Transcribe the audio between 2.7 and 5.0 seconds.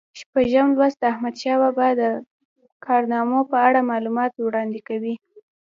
کارنامو په اړه معلومات وړاندې